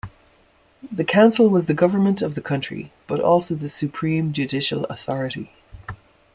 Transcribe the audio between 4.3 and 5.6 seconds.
judicial authority.